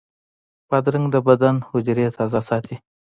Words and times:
بادرنګ 0.69 1.05
د 1.11 1.15
بدن 1.27 1.55
حجرې 1.69 2.07
تازه 2.17 2.39
ساتي. 2.47 2.75